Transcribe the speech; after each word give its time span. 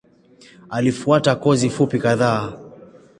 Alifuata 0.69 1.35
kozi 1.35 1.69
fupi 1.69 1.99
kadhaa. 1.99 2.59